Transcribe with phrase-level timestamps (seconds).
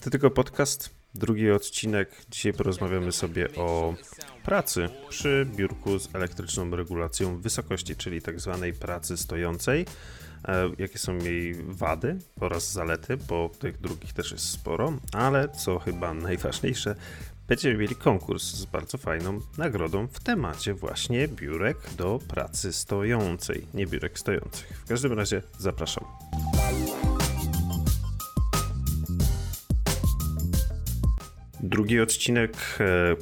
[0.00, 2.10] To tylko podcast, drugi odcinek.
[2.30, 3.94] Dzisiaj porozmawiamy sobie o
[4.44, 9.86] pracy przy biurku z elektryczną regulacją wysokości, czyli tak zwanej pracy stojącej.
[10.48, 15.78] E, jakie są jej wady oraz zalety, bo tych drugich też jest sporo, ale co
[15.78, 16.94] chyba najważniejsze,
[17.48, 23.86] będziemy mieli konkurs z bardzo fajną nagrodą w temacie właśnie biurek do pracy stojącej, nie
[23.86, 24.82] biurek stojących.
[24.84, 26.29] W każdym razie zapraszam.
[31.62, 33.16] Drugi odcinek e,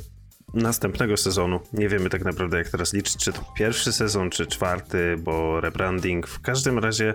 [0.54, 1.60] następnego sezonu.
[1.72, 6.26] Nie wiemy tak naprawdę jak teraz liczyć, czy to pierwszy sezon, czy czwarty, bo rebranding.
[6.26, 7.14] W każdym razie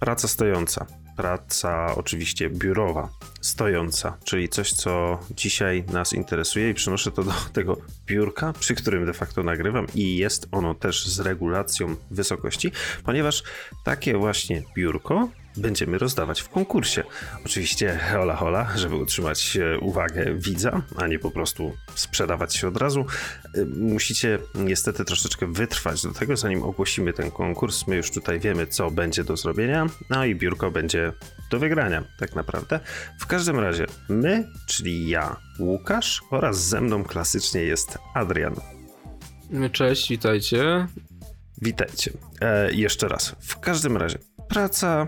[0.00, 0.86] praca stojąca.
[1.16, 3.08] Praca oczywiście biurowa,
[3.40, 7.76] stojąca, czyli coś, co dzisiaj nas interesuje i przynoszę to do tego
[8.06, 12.72] biurka, przy którym de facto nagrywam i jest ono też z regulacją wysokości,
[13.04, 13.42] ponieważ
[13.84, 17.04] takie właśnie biurko będziemy rozdawać w konkursie.
[17.46, 22.76] Oczywiście hola hola, żeby utrzymać e, uwagę widza, a nie po prostu sprzedawać się od
[22.76, 23.06] razu.
[23.54, 27.86] E, musicie niestety troszeczkę wytrwać do tego, zanim ogłosimy ten konkurs.
[27.86, 31.12] My już tutaj wiemy, co będzie do zrobienia, no i biurko będzie
[31.50, 32.80] do wygrania, tak naprawdę.
[33.20, 38.54] W każdym razie, my, czyli ja, Łukasz oraz ze mną klasycznie jest Adrian.
[39.72, 40.86] Cześć, witajcie.
[41.62, 42.12] Witajcie.
[42.40, 43.36] E, jeszcze raz.
[43.40, 45.06] W każdym razie, praca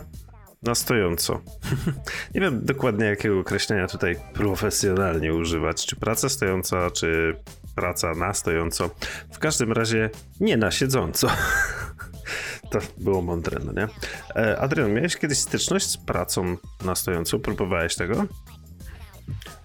[0.63, 1.41] na stojąco.
[2.35, 5.87] Nie wiem dokładnie jakiego określenia tutaj profesjonalnie używać.
[5.87, 7.37] Czy praca stojąca, czy
[7.75, 8.91] praca na stojąco.
[9.33, 11.29] W każdym razie nie na siedząco.
[12.71, 13.89] To było mądre, no nie?
[14.43, 17.39] E, Adrian, miałeś kiedyś styczność z pracą na stojąco?
[17.39, 18.27] Próbowałeś tego?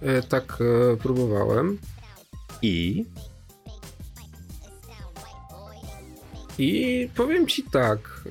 [0.02, 0.58] E, tak,
[0.92, 1.78] e, próbowałem.
[2.62, 3.04] I?
[6.58, 8.24] I powiem ci tak,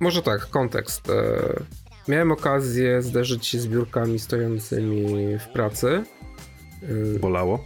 [0.00, 1.10] może tak, kontekst.
[1.10, 1.62] E,
[2.08, 6.04] miałem okazję zderzyć się z biurkami stojącymi w pracy.
[6.82, 7.64] E, bolało?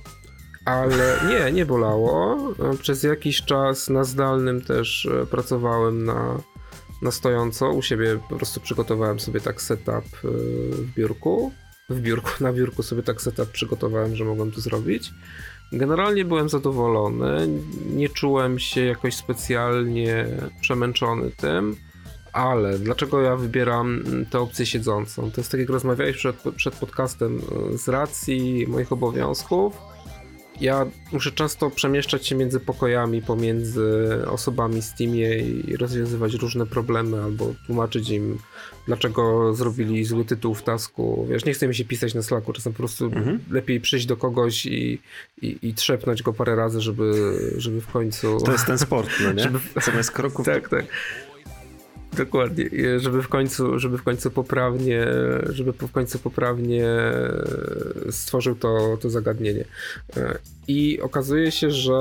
[0.64, 2.38] Ale nie, nie bolało.
[2.72, 6.38] E, przez jakiś czas na zdalnym też pracowałem na,
[7.02, 7.70] na stojąco.
[7.70, 11.52] U siebie po prostu przygotowałem sobie tak setup w biurku.
[11.88, 15.12] W biurku, na biurku sobie tak setup przygotowałem, że mogłem to zrobić.
[15.72, 17.48] Generalnie byłem zadowolony.
[17.90, 20.26] Nie czułem się jakoś specjalnie
[20.60, 21.76] przemęczony tym.
[22.32, 25.30] Ale dlaczego ja wybieram tę opcję siedzącą?
[25.30, 27.40] To jest tak jak rozmawiałeś przed, przed podcastem
[27.74, 29.92] e, z racji moich obowiązków.
[30.60, 37.22] Ja muszę często przemieszczać się między pokojami, pomiędzy osobami z teamie i rozwiązywać różne problemy
[37.22, 38.38] albo tłumaczyć im,
[38.86, 41.26] dlaczego zrobili zły tytuł w tasku.
[41.30, 43.38] Wiesz, nie chcę mi się pisać na Slacku, czasem po prostu mhm.
[43.50, 44.98] lepiej przyjść do kogoś i,
[45.42, 47.12] i, i trzepnąć go parę razy, żeby,
[47.56, 48.38] żeby w końcu...
[48.40, 49.42] To jest ten sport, no nie?
[49.52, 49.58] Żeby...
[49.82, 50.46] Zamiast kroków...
[50.46, 50.84] tak, tak.
[52.16, 52.64] Dokładnie,
[52.96, 55.06] żeby w końcu, żeby w końcu poprawnie,
[55.48, 56.88] żeby w końcu poprawnie
[58.10, 59.64] stworzył to, to zagadnienie.
[60.68, 61.92] I okazuje się, że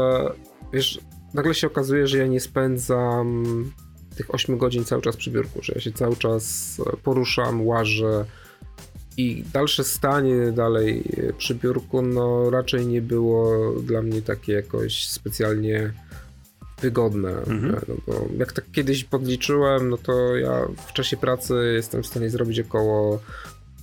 [0.74, 1.00] wiesz,
[1.34, 3.46] nagle się okazuje, że ja nie spędzam
[4.16, 8.26] tych 8 godzin cały czas przy biurku, że ja się cały czas poruszam, łażę
[9.18, 11.04] i dalsze stanie dalej
[11.38, 15.94] przy biurku, no raczej nie było dla mnie takie jakoś specjalnie
[16.82, 17.30] wygodne.
[17.30, 17.82] Mhm.
[17.88, 22.30] No bo jak tak kiedyś podliczyłem, no to ja w czasie pracy jestem w stanie
[22.30, 23.22] zrobić około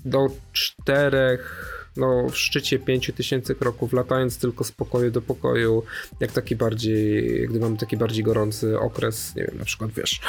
[0.04, 5.82] do czterech no w szczycie 5000 kroków, latając tylko z pokoju do pokoju,
[6.20, 10.20] jak taki bardziej, gdy mamy taki bardziej gorący okres, nie wiem, na przykład wiesz,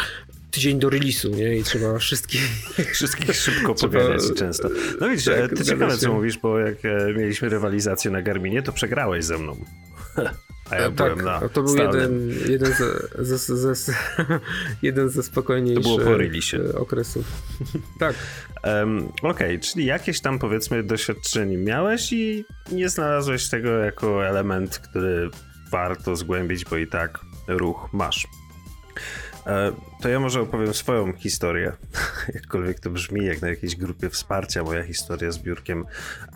[0.52, 1.58] tydzień do release'u, nie?
[1.58, 2.42] I trzeba wszystkich...
[2.94, 4.70] Wszystkich szybko pogadać często.
[5.02, 8.72] No widzisz, tak, ty ciekawe co mówisz, bo jak e, mieliśmy rywalizację na Garminie, to
[8.72, 9.58] przegrałeś ze mną.
[10.70, 12.74] A ja tak, byłem na to był jeden, jeden,
[13.18, 13.94] ze, ze, ze,
[14.82, 17.26] jeden ze spokojniejszych okresów.
[18.00, 18.16] tak.
[18.64, 24.80] Um, Okej, okay, czyli jakieś tam powiedzmy doświadczenie miałeś i nie znalazłeś tego jako element,
[24.80, 25.30] który
[25.72, 28.28] warto zgłębić, bo i tak ruch masz.
[30.00, 31.72] E, to ja może opowiem swoją historię,
[32.34, 35.86] jakkolwiek to brzmi, jak na jakiejś grupie wsparcia, moja historia z biurkiem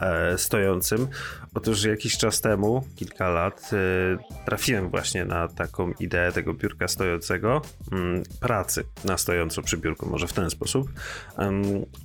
[0.01, 1.07] e, stojącym.
[1.53, 7.61] Otóż jakiś czas temu, kilka lat, e, trafiłem właśnie na taką ideę tego biurka stojącego,
[7.91, 10.89] mm, pracy na stojąco przy biurku, może w ten sposób.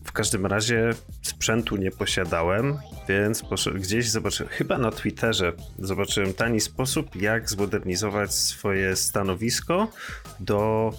[0.05, 0.91] w każdym razie
[1.23, 2.79] sprzętu nie posiadałem,
[3.09, 3.45] więc
[3.75, 9.89] gdzieś zobaczyłem, chyba na Twitterze, zobaczyłem tani sposób, jak zmodernizować swoje stanowisko
[10.41, 10.93] do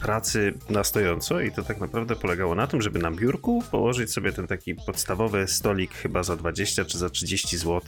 [0.00, 4.32] pracy na stojąco i to tak naprawdę polegało na tym, żeby na biurku położyć sobie
[4.32, 7.80] ten taki podstawowy stolik chyba za 20 czy za 30 zł,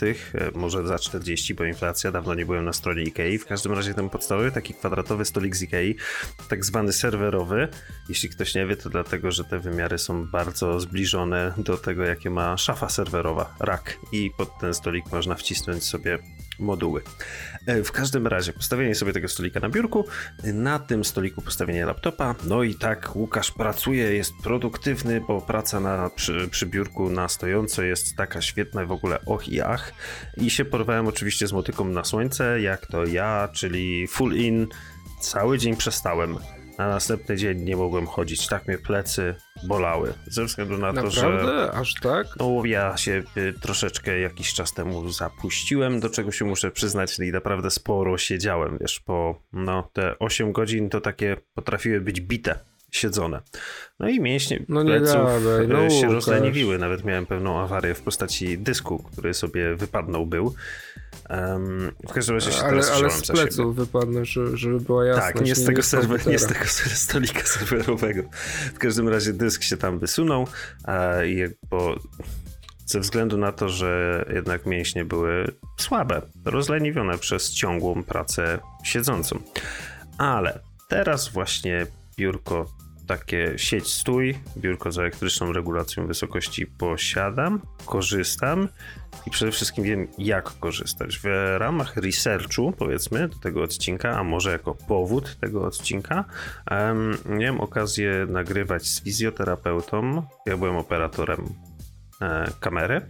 [0.55, 4.11] może za 40, bo inflacja, dawno nie byłem na stronie Ikei, w każdym razie ten
[4.11, 5.97] podstawowy taki kwadratowy stolik z Ikei,
[6.49, 7.69] tak zwany serwerowy,
[8.09, 12.31] jeśli ktoś nie wie, to dlatego, że te wymiary są bardzo zbliżone do tego, jakie
[12.31, 16.19] ma szafa serwerowa, rack i pod ten stolik można wcisnąć sobie
[16.59, 17.03] moduły.
[17.67, 20.07] E, w każdym razie, postawienie sobie tego stolika na biurku,
[20.45, 26.11] na tym stoliku postawienie laptopa, no i tak Łukasz pracuje, jest produktywny, bo praca na,
[26.11, 29.93] przy, przy biurku na stojąco jest taka świetna w ogóle och i ach.
[30.37, 34.67] I się porwałem oczywiście z motyką na słońce, jak to ja, czyli full in,
[35.21, 36.39] cały dzień przestałem.
[36.83, 39.35] Na następny dzień nie mogłem chodzić, tak mnie plecy
[39.65, 40.15] bolały.
[40.27, 41.11] Ze względu na Naprawdę?
[41.11, 41.33] to, że.
[41.33, 41.73] Naprawdę?
[41.73, 42.27] Aż tak?
[42.41, 47.33] No, ja się y, troszeczkę jakiś czas temu zapuściłem, do czego się muszę przyznać, i
[47.33, 53.41] naprawdę sporo siedziałem, wiesz, po no, te 8 godzin to takie potrafiły być bite siedzone.
[54.01, 56.13] No i mięśnie no pleców gadaj, no się Łukasz.
[56.13, 56.79] rozleniwiły.
[56.79, 60.55] Nawet miałem pewną awarię w postaci dysku, który sobie wypadnął był.
[61.31, 65.33] Um, w każdym razie się ale, teraz ale z pleców wypadnę, że, żeby była jasność.
[65.35, 68.23] Tak, nie z, tego serwer, nie z tego stolika serwerowego.
[68.75, 70.47] W każdym razie dysk się tam wysunął
[70.85, 71.97] a, i bo
[72.87, 79.39] ze względu na to, że jednak mięśnie były słabe, rozleniwione przez ciągłą pracę siedzącą.
[80.19, 81.87] Ale teraz właśnie
[82.17, 82.82] biurko
[83.17, 88.69] takie sieć stój, biurko z elektryczną regulacją wysokości posiadam, korzystam
[89.27, 91.19] i przede wszystkim wiem jak korzystać.
[91.19, 91.25] W
[91.59, 96.25] ramach researchu powiedzmy do tego odcinka, a może jako powód tego odcinka,
[96.71, 101.55] em, miałem okazję nagrywać z fizjoterapeutą, ja byłem operatorem
[102.21, 103.01] e, kamery,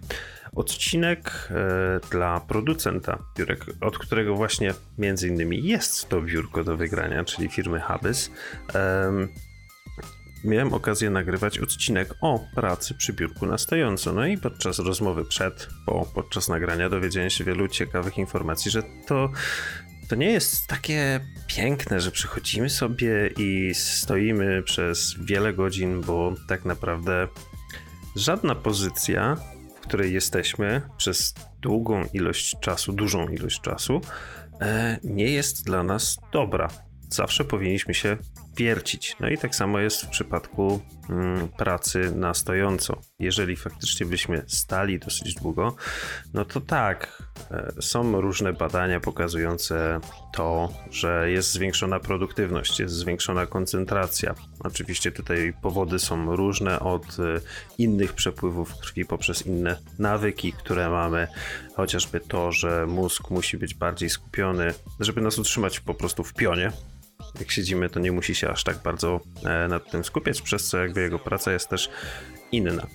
[0.55, 7.25] odcinek e, dla producenta biurek, od którego właśnie między innymi jest to biurko do wygrania,
[7.25, 8.31] czyli firmy Habys.
[10.44, 14.12] Miałem okazję nagrywać odcinek o pracy przy biurku na stojąco.
[14.12, 19.31] No i podczas rozmowy przed, po, podczas nagrania dowiedziałem się wielu ciekawych informacji, że to,
[20.09, 26.65] to nie jest takie piękne, że przychodzimy sobie i stoimy przez wiele godzin, bo tak
[26.65, 27.29] naprawdę
[28.17, 29.37] żadna pozycja,
[29.77, 34.00] w której jesteśmy przez długą ilość czasu, dużą ilość czasu,
[34.61, 36.69] e, nie jest dla nas dobra.
[37.09, 38.17] Zawsze powinniśmy się
[38.56, 39.16] wiercić.
[39.20, 43.00] No i tak samo jest w przypadku mm, pracy na stojąco.
[43.19, 45.76] Jeżeli faktycznie byśmy stali dosyć długo,
[46.34, 50.00] no to tak, e, są różne badania pokazujące
[50.32, 54.34] to, że jest zwiększona produktywność, jest zwiększona koncentracja.
[54.60, 57.40] Oczywiście tutaj powody są różne od e,
[57.78, 61.28] innych przepływów krwi poprzez inne nawyki, które mamy,
[61.76, 66.72] chociażby to, że mózg musi być bardziej skupiony, żeby nas utrzymać po prostu w pionie,
[67.40, 70.78] jak siedzimy, to nie musi się aż tak bardzo e, nad tym skupiać, przez co
[70.78, 71.90] jakby jego praca jest też
[72.52, 72.86] inna.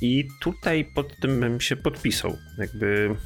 [0.00, 2.36] I tutaj pod tym bym się podpisał.
[2.58, 3.16] Jakby,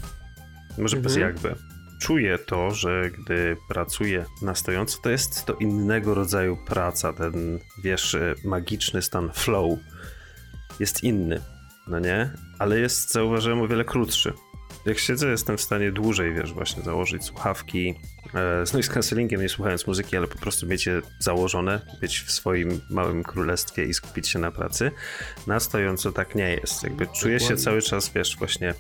[0.78, 1.34] może bez Mhm.
[1.34, 1.54] jakby.
[2.00, 7.12] Czuję to, że gdy pracuję na stojąco, to jest to innego rodzaju praca.
[7.12, 9.78] Ten, wiesz, e, magiczny stan flow
[10.80, 11.40] jest inny,
[11.86, 12.30] no nie?
[12.58, 14.32] Ale jest, zauważyłem, o wiele krótszy.
[14.86, 17.94] Jak siedzę, jestem w stanie dłużej, wiesz, właśnie założyć słuchawki,
[18.34, 22.32] e, z noise cancellingiem, nie słuchając muzyki, ale po prostu mieć je założone, być w
[22.32, 24.90] swoim małym królestwie i skupić się na pracy.
[25.46, 26.82] Na stojąco tak nie jest.
[26.82, 28.74] Jakby czuję się cały czas, wiesz, właśnie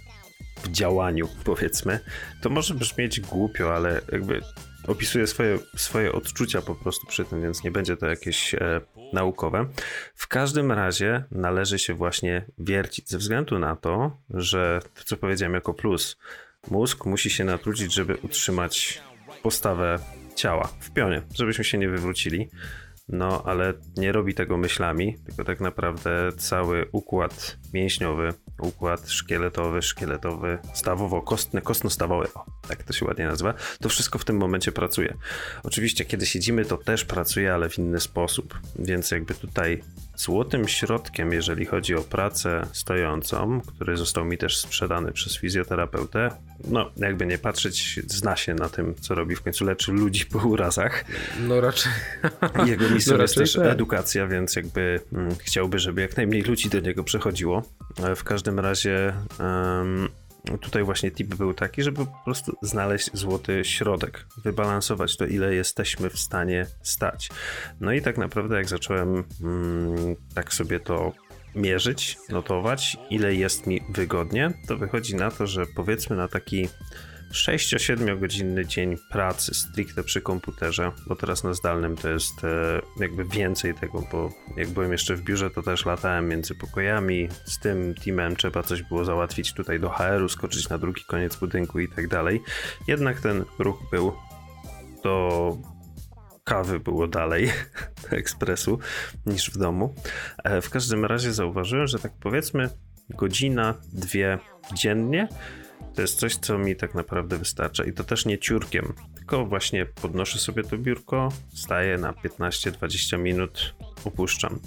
[0.62, 2.00] w działaniu, powiedzmy.
[2.42, 4.40] To może brzmieć głupio, ale jakby
[4.86, 8.80] opisuję swoje, swoje odczucia po prostu przy tym, więc nie będzie to jakieś e,
[9.12, 9.66] naukowe.
[10.14, 15.54] W każdym razie należy się właśnie wiercić, ze względu na to, że to, co powiedziałem
[15.54, 16.16] jako plus,
[16.70, 19.02] mózg musi się natrudzić, żeby utrzymać
[19.42, 19.98] postawę
[20.34, 22.50] ciała w pionie, żebyśmy się nie wywrócili.
[23.08, 30.58] No, ale nie robi tego myślami, tylko tak naprawdę cały układ mięśniowy, układ szkieletowy, szkieletowy,
[30.74, 35.14] stawowo-kostny, kostno-stawowy, o, tak to się ładnie nazywa, to wszystko w tym momencie pracuje.
[35.62, 39.82] Oczywiście, kiedy siedzimy, to też pracuje, ale w inny sposób, więc jakby tutaj
[40.16, 46.30] złotym środkiem, jeżeli chodzi o pracę stojącą, który został mi też sprzedany przez fizjoterapeutę,
[46.64, 50.38] no, jakby nie patrzeć, zna się na tym, co robi, w końcu leczy ludzi po
[50.38, 51.04] urazach,
[51.40, 51.92] No raczej.
[52.66, 53.66] jego misją No jest też tak.
[53.66, 57.62] edukacja, więc jakby mm, chciałby, żeby jak najmniej ludzi do niego przechodziło.
[58.04, 60.08] E, W każdym razie em,
[60.60, 66.10] tutaj właśnie tip był taki, żeby po prostu znaleźć złoty środek, wybalansować to, ile jesteśmy
[66.10, 67.30] w stanie stać.
[67.80, 71.12] No i tak naprawdę jak zacząłem mm, tak sobie to
[71.54, 76.68] mierzyć, notować, ile jest mi wygodnie, to wychodzi na to, że powiedzmy na taki
[77.32, 83.24] 6-7 godzinny dzień pracy stricte przy komputerze, bo teraz na zdalnym to jest e, jakby
[83.24, 87.94] więcej tego, bo jak byłem jeszcze w biurze, to też latałem między pokojami, z tym
[88.04, 92.08] teamem trzeba coś było załatwić tutaj do HR-u, skoczyć na drugi koniec budynku i tak
[92.08, 92.42] dalej.
[92.86, 94.12] Jednak ten ruch był
[95.02, 95.56] do
[96.44, 97.52] kawy było dalej
[98.02, 98.78] do ekspresu
[99.26, 99.94] niż w domu.
[100.44, 102.70] E, w każdym razie zauważyłem, że tak powiedzmy
[103.10, 104.38] godzina, dwie
[104.74, 105.28] dziennie
[105.96, 109.86] to jest coś, co mi tak naprawdę wystarcza i to też nie ciurkiem, tylko właśnie
[109.86, 113.74] podnoszę sobie to biurko, staję na 15-20 minut,
[114.04, 114.58] upuszczam.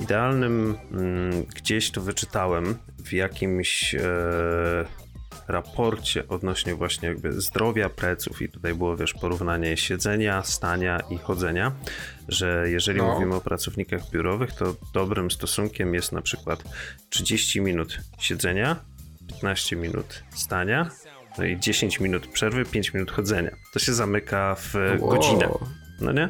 [0.00, 4.00] Idealnym mm, gdzieś to wyczytałem w jakimś e,
[5.48, 11.72] raporcie odnośnie właśnie jakby zdrowia pleców i tutaj było wiesz porównanie siedzenia, stania i chodzenia,
[12.28, 13.14] że jeżeli no.
[13.14, 16.64] mówimy o pracownikach biurowych, to dobrym stosunkiem jest na przykład
[17.08, 18.76] 30 minut siedzenia,
[19.44, 20.90] 15 minut stania,
[21.38, 23.50] no i 10 minut przerwy, 5 minut chodzenia.
[23.72, 25.10] To się zamyka w wow.
[25.10, 25.48] godzinę
[26.00, 26.28] no nie?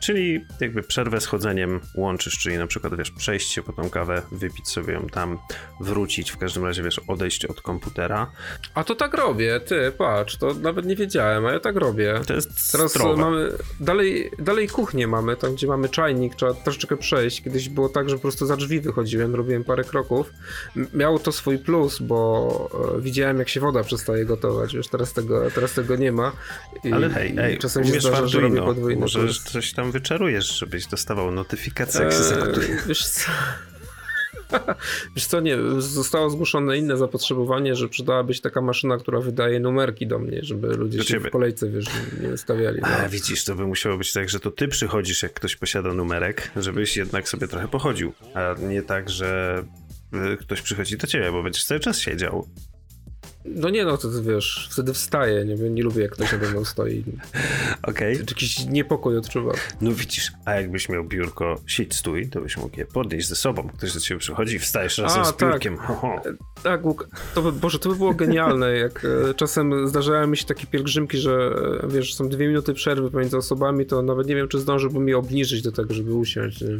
[0.00, 4.22] Czyli jakby przerwę z chodzeniem łączysz, czyli na przykład, wiesz, przejść się po tą kawę,
[4.32, 5.38] wypić sobie ją tam,
[5.80, 8.30] wrócić, w każdym razie, wiesz, odejść od komputera.
[8.74, 12.20] A to tak robię, ty, patrz, to nawet nie wiedziałem, a ja tak robię.
[12.26, 13.16] To jest Teraz zdrowe.
[13.22, 17.42] mamy, dalej, dalej kuchnię mamy, tam gdzie mamy czajnik, trzeba troszeczkę przejść.
[17.42, 20.32] Kiedyś było tak, że po prostu za drzwi wychodziłem, robiłem parę kroków.
[20.94, 25.50] Miało to swój plus, bo e, widziałem, jak się woda przestaje gotować, wiesz, teraz tego,
[25.50, 26.32] teraz tego nie ma.
[26.84, 29.50] I, Ale hej, hej, czasem się zdarza, że robię podwójne może jest...
[29.50, 33.30] coś tam wyczarujesz, żebyś dostawał notyfikację, jak się eee, Wiesz co?
[35.16, 40.06] Wiesz co, nie, zostało zgłoszone inne zapotrzebowanie, że przydałaby się taka maszyna, która wydaje numerki
[40.06, 41.28] do mnie, żeby ludzie do się ciebie.
[41.28, 41.86] w kolejce, wiesz,
[42.22, 42.80] nie stawiali.
[42.80, 42.88] No.
[42.88, 46.50] A, widzisz, to by musiało być tak, że to ty przychodzisz, jak ktoś posiada numerek,
[46.56, 49.62] żebyś jednak sobie trochę pochodził, a nie tak, że
[50.32, 52.48] y, ktoś przychodzi do ciebie, bo będziesz cały czas siedział.
[53.44, 57.04] No nie no, to wiesz, wtedy wstaję, nie, nie lubię jak ktoś nade mną stoi.
[57.82, 58.14] Okej.
[58.14, 58.26] Okay.
[58.28, 59.54] Jakiś niepokój odczuwam.
[59.80, 63.68] No widzisz, a jakbyś miał biurko siedź stój, to byś mógł je podnieść ze sobą.
[63.68, 65.50] Ktoś do ciebie przychodzi i wstajesz razem a, z tak.
[65.50, 65.74] biurkiem.
[65.74, 66.82] E, tak,
[67.34, 71.18] to by, Boże, to by było genialne, jak e, czasem zdarzały mi się takie pielgrzymki,
[71.18, 75.08] że e, wiesz, są dwie minuty przerwy pomiędzy osobami, to nawet nie wiem, czy zdążyłbym
[75.08, 76.60] je obniżyć do tego, żeby usiąść.
[76.60, 76.78] Nie?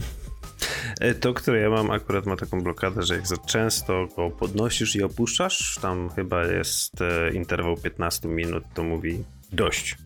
[1.00, 4.96] E, to, które ja mam, akurat ma taką blokadę, że jak za często go podnosisz
[4.96, 9.96] i opuszczasz, tam chyba jest e, interwał 15 minut, to mówi dość.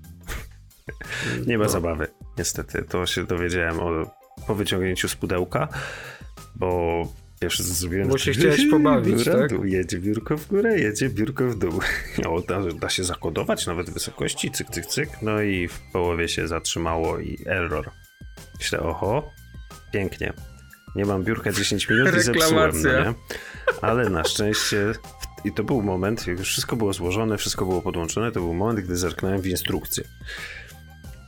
[1.47, 1.71] Nie ma no.
[1.71, 2.09] zabawy,
[2.39, 2.83] niestety.
[2.83, 4.11] To się dowiedziałem o,
[4.47, 5.69] po wyciągnięciu z pudełka,
[6.57, 7.03] bo
[7.41, 8.09] co zrobiłem...
[8.09, 9.51] Bo się chciałeś pobawić, tak?
[9.51, 11.81] Dół, jedzie biurko w górę, jedzie biurko w dół.
[12.29, 15.09] O, da, da, się zakodować nawet wysokości, cyk, cyk, cyk.
[15.23, 17.91] No i w połowie się zatrzymało i error.
[18.59, 19.31] Myślę, oho,
[19.97, 20.33] pięknie.
[20.95, 23.15] Nie mam biurka 10 minut i zepsułem, no nie?
[23.83, 24.93] Ale na szczęście
[25.45, 28.81] i to był moment, jak już wszystko było złożone, wszystko było podłączone, to był moment,
[28.81, 30.05] gdy zerknąłem w instrukcję.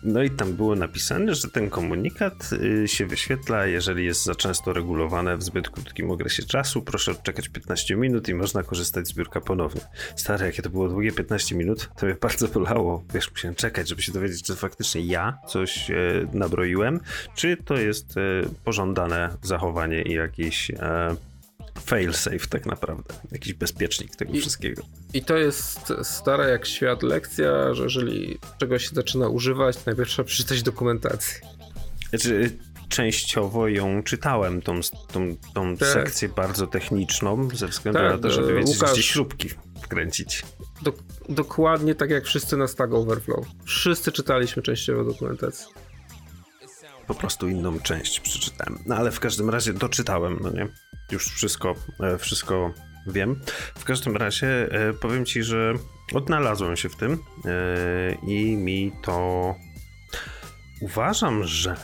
[0.02, 4.72] No i tam było napisane, że ten komunikat y, się wyświetla, jeżeli jest za często
[4.72, 6.82] regulowane w zbyt krótkim okresie czasu.
[6.82, 9.80] Proszę odczekać 15 minut i można korzystać z biurka ponownie.
[10.16, 13.04] Stare, jakie to było długie 15 minut, to mnie bardzo bolało.
[13.14, 15.94] Wiesz, musiałem czekać, żeby się dowiedzieć, czy faktycznie ja coś e,
[16.32, 17.00] nabroiłem,
[17.34, 18.20] czy to jest e,
[18.64, 21.16] pożądane zachowanie i jakieś e,
[21.80, 24.82] failsafe tak naprawdę, jakiś bezpiecznik tego I, wszystkiego.
[25.14, 30.26] I to jest stara jak świat lekcja, że jeżeli czegoś się zaczyna używać, najpierw trzeba
[30.26, 31.40] przeczytać dokumentację.
[32.10, 32.50] Znaczy,
[32.88, 34.80] częściowo ją czytałem, tą,
[35.12, 35.88] tą, tą tak.
[35.88, 39.48] sekcję bardzo techniczną, ze względu tak, na to, żeby wiedzieć, Łukasz, gdzie śrubki
[39.82, 40.42] wkręcić.
[40.82, 40.92] Do,
[41.28, 43.46] dokładnie tak jak wszyscy na Stack Overflow.
[43.64, 45.66] Wszyscy czytaliśmy częściowo dokumentację.
[47.08, 48.78] Po prostu inną część przeczytałem.
[48.86, 50.68] No ale w każdym razie doczytałem, no nie?
[51.12, 52.72] już wszystko, e, wszystko
[53.06, 53.40] wiem.
[53.78, 55.74] W każdym razie e, powiem ci, że
[56.14, 57.18] odnalazłem się w tym e,
[58.26, 59.54] i mi to
[60.80, 61.76] uważam, że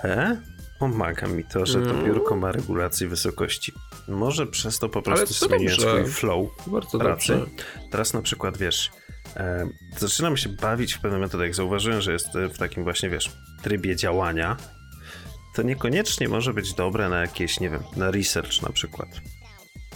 [0.80, 2.04] pomaga mi to, że to mm.
[2.04, 3.72] biurko ma regulację wysokości.
[4.08, 7.32] Może przez to po prostu zmieniłem swój flow Bardzo pracy.
[7.32, 7.50] Dobrze.
[7.90, 8.90] Teraz na przykład, wiesz,
[9.98, 13.96] zaczynam się bawić w pewnym momencie, jak zauważyłem, że jest w takim właśnie, wiesz, trybie
[13.96, 14.56] działania,
[15.54, 19.08] to niekoniecznie może być dobre na jakieś, nie wiem, na research na przykład.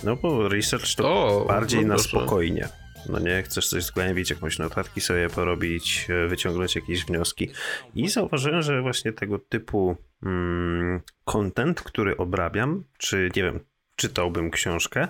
[0.04, 2.68] No bo research to o, bardziej no na spokojnie.
[3.08, 7.50] No nie, chcesz coś zgłębić, jakąś notatki sobie porobić, e, wyciągnąć jakieś wnioski.
[7.94, 13.60] I zauważyłem, że właśnie tego typu mm, content, który obrabiam, czy nie wiem,
[13.96, 15.08] czytałbym książkę,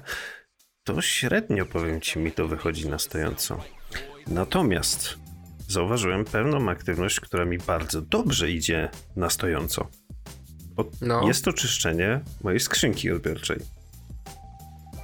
[0.85, 3.65] to średnio, powiem ci, mi to wychodzi na stojąco.
[4.27, 5.19] Natomiast
[5.69, 9.91] zauważyłem pewną aktywność, która mi bardzo dobrze idzie na stojąco.
[11.01, 11.29] No.
[11.29, 13.59] Jest to czyszczenie mojej skrzynki odbiorczej.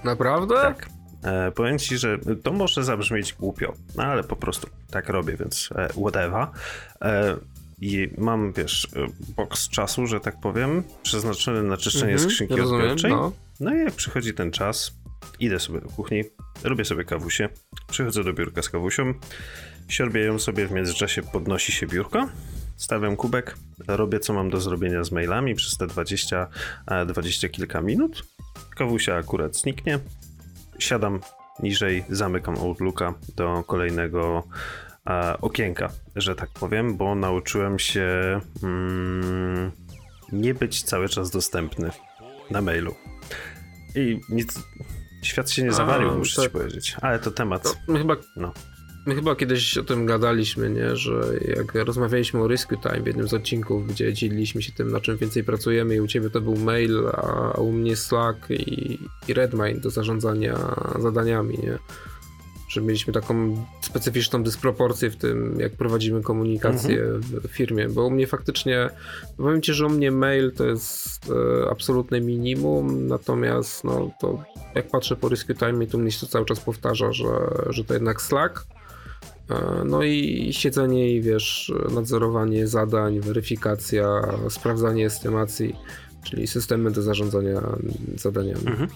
[0.05, 0.55] Naprawdę?
[0.55, 0.89] Tak.
[1.23, 5.71] E, powiem ci, że to może zabrzmieć głupio, no ale po prostu tak robię, więc
[5.77, 6.47] e, whatever.
[7.03, 7.37] E,
[7.81, 12.83] i mam, wiesz, e, boks czasu, że tak powiem, przeznaczony na czyszczenie mhm, skrzynki rozumiem,
[12.83, 13.11] odbiorczej.
[13.11, 13.33] No.
[13.61, 14.95] no i jak przychodzi ten czas,
[15.41, 16.25] idę sobie do kuchni,
[16.65, 17.49] robię sobie kawusie,
[17.91, 19.15] przychodzę do biurka z kawusią,
[19.89, 22.29] siorbię ją sobie, w międzyczasie podnosi się biurko,
[22.77, 23.57] stawiam kubek,
[23.89, 26.47] robię co mam do zrobienia z mailami przez te 20,
[27.07, 28.23] 20 kilka minut.
[28.77, 29.99] Kawusia akurat zniknie,
[30.79, 31.21] siadam
[31.63, 34.43] niżej, zamykam Outlooka do kolejnego
[35.07, 39.71] e, okienka, że tak powiem, bo nauczyłem się mm,
[40.33, 41.91] nie być cały czas dostępny
[42.51, 42.95] na mailu.
[43.95, 44.63] I nic,
[45.23, 46.45] świat się nie zawalił, muszę tak.
[46.45, 46.97] ci powiedzieć.
[47.03, 47.63] Ale to temat.
[47.63, 48.53] To chyba, no.
[49.07, 50.97] My chyba kiedyś o tym gadaliśmy, nie?
[50.97, 51.21] że
[51.57, 55.17] jak rozmawialiśmy o Rescue Time w jednym z odcinków, gdzie dzieliliśmy się tym, na czym
[55.17, 59.81] więcej pracujemy i u ciebie to był mail, a u mnie Slack i, i Redmine
[59.81, 60.57] do zarządzania
[60.99, 61.79] zadaniami, nie?
[62.69, 67.41] Że mieliśmy taką specyficzną dysproporcję w tym, jak prowadzimy komunikację mhm.
[67.43, 68.91] w firmie, bo u mnie faktycznie,
[69.37, 74.45] powiem ci, że u mnie mail to jest e, absolutne minimum, natomiast no to
[74.75, 77.27] jak patrzę po Rescue Time, to mnie się to cały czas powtarza, że,
[77.69, 78.67] że to jednak Slack,
[79.85, 85.77] no i siedzenie i wiesz, nadzorowanie zadań, weryfikacja, sprawdzanie estymacji
[86.25, 87.63] czyli systemy do zarządzania
[88.17, 88.67] zadaniami.
[88.67, 88.89] Mhm.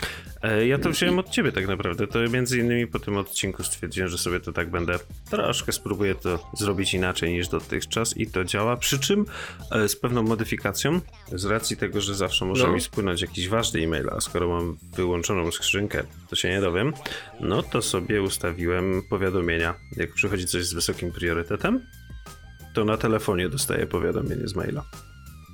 [0.43, 2.07] E, ja to wziąłem od ciebie tak naprawdę.
[2.07, 4.99] To między innymi po tym odcinku stwierdziłem, że sobie to tak będę
[5.31, 8.77] troszkę spróbuję to zrobić inaczej niż dotychczas i to działa.
[8.77, 9.27] Przy czym
[9.71, 11.01] e, z pewną modyfikacją,
[11.33, 12.73] z racji tego, że zawsze może no.
[12.73, 16.93] mi spłynąć jakiś ważny e-mail, a skoro mam wyłączoną skrzynkę, to się nie dowiem,
[17.41, 19.75] no to sobie ustawiłem powiadomienia.
[19.97, 21.81] Jak przychodzi coś z wysokim priorytetem,
[22.75, 24.85] to na telefonie dostaję powiadomienie z maila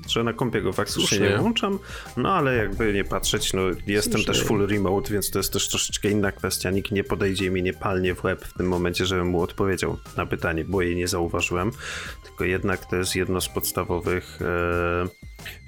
[0.08, 1.78] że na kompie go faktycznie nie włączam,
[2.16, 4.34] no ale jakby nie patrzeć, no jestem Słusznie.
[4.34, 6.70] też full remote, więc to jest też troszeczkę inna kwestia.
[6.70, 10.26] Nikt nie podejdzie mi nie palnie w łeb w tym momencie, żebym mu odpowiedział na
[10.26, 11.70] pytanie, bo jej nie zauważyłem.
[12.24, 15.08] Tylko jednak to jest jedno z podstawowych e,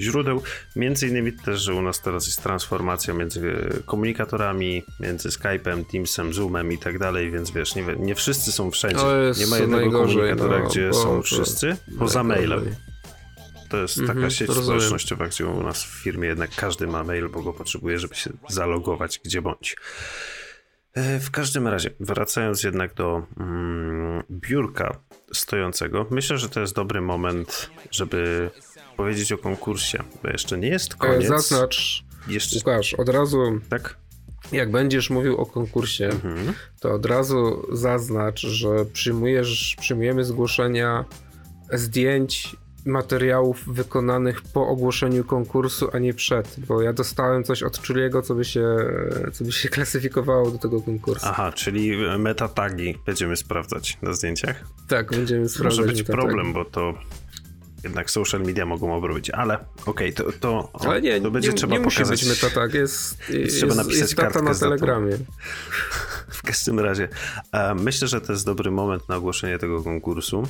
[0.00, 0.42] źródeł.
[0.76, 6.72] Między innymi też, że u nas teraz jest transformacja między komunikatorami, między Skype'em, Teamsem, Zoomem
[6.72, 9.04] i tak dalej, więc wiesz, nie, nie wszyscy są wszędzie.
[9.38, 12.76] Nie ma jednego komunikatora, no, gdzie są wszyscy, poza mailem.
[13.68, 14.64] To jest taka mhm, sieć rozumiem.
[14.64, 18.30] społecznościowa, gdzie u nas w firmie jednak każdy ma mail, bo go potrzebuje, żeby się
[18.48, 19.76] zalogować gdzie bądź.
[20.94, 24.98] E, w każdym razie, wracając jednak do mm, biurka
[25.32, 28.50] stojącego, myślę, że to jest dobry moment, żeby
[28.96, 31.28] powiedzieć o konkursie, bo jeszcze nie jest e, koniec.
[31.28, 32.56] Zaznacz, jeszcze...
[32.56, 33.96] Łukasz, od razu tak?
[34.52, 36.52] jak będziesz mówił o konkursie, mhm.
[36.80, 41.04] to od razu zaznacz, że przyjmujesz, przyjmujemy zgłoszenia
[41.72, 48.22] zdjęć materiałów wykonanych po ogłoszeniu konkursu, a nie przed, bo ja dostałem coś od Czuliego,
[48.22, 48.76] co by się,
[49.32, 51.26] co by się klasyfikowało do tego konkursu.
[51.28, 54.64] Aha, czyli metatagi będziemy sprawdzać na zdjęciach?
[54.88, 55.78] Tak, będziemy sprawdzać.
[55.78, 56.94] Może być problem, bo to
[57.86, 59.54] jednak social media mogą obrobić, ale
[59.86, 62.10] okej, okay, to, to, ale nie, to będzie nie, trzeba nie pokazać.
[62.10, 65.12] musi być metatag, jest, jest, trzeba napisać jest na telegramie.
[66.28, 67.08] W każdym razie,
[67.52, 70.42] e, myślę, że to jest dobry moment na ogłoszenie tego konkursu,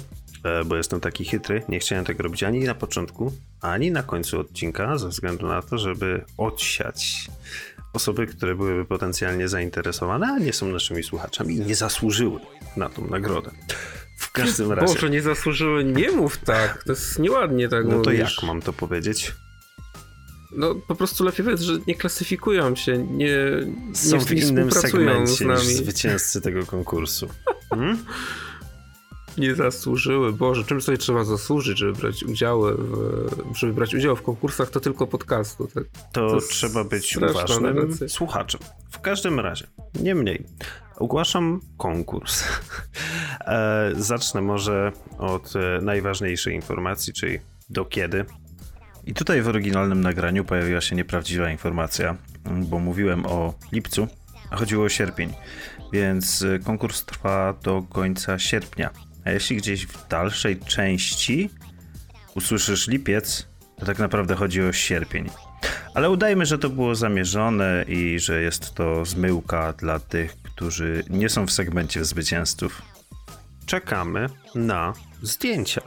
[0.66, 4.98] bo jestem taki chytry, nie chciałem tego robić ani na początku, ani na końcu odcinka,
[4.98, 7.30] ze względu na to, żeby odsiać
[7.92, 12.40] osoby, które byłyby potencjalnie zainteresowane, a nie są naszymi słuchaczami i nie zasłużyły
[12.76, 13.50] na tą nagrodę.
[14.18, 14.94] W każdym razie.
[14.94, 18.72] Boże, nie zasłużyły, nie mów tak, to jest nieładnie tak No to jak mam to
[18.72, 19.34] powiedzieć?
[20.56, 23.36] No po prostu lepiej powiedzieć, że nie klasyfikują się, nie,
[23.92, 25.58] Są nie w innym segmencie z nami.
[25.60, 27.28] niż zwycięzcy tego konkursu.
[27.70, 28.04] Hmm?
[29.38, 30.32] Nie zasłużyły.
[30.32, 34.80] Boże, czym sobie trzeba zasłużyć, żeby brać udział w, żeby brać udział w konkursach, to
[34.80, 35.68] tylko podcastu.
[35.74, 35.84] Tak?
[36.12, 38.60] To, to trzeba być uważnym słuchaczem.
[38.90, 39.66] W każdym razie,
[40.00, 40.44] niemniej,
[40.96, 42.44] ogłaszam konkurs.
[43.40, 47.38] e, zacznę może od e, najważniejszej informacji, czyli
[47.70, 48.24] do kiedy.
[49.06, 54.08] I tutaj w oryginalnym nagraniu pojawiła się nieprawdziwa informacja, bo mówiłem o lipcu,
[54.50, 55.32] a chodziło o sierpień,
[55.92, 58.90] więc e, konkurs trwa do końca sierpnia.
[59.26, 61.50] A jeśli gdzieś w dalszej części
[62.34, 63.46] usłyszysz lipiec,
[63.78, 65.30] to tak naprawdę chodzi o sierpień.
[65.94, 71.28] Ale udajmy, że to było zamierzone i że jest to zmyłka dla tych, którzy nie
[71.28, 72.82] są w segmencie zwycięzców.
[73.66, 75.80] Czekamy na zdjęcia.